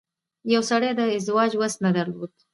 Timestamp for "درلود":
1.97-2.31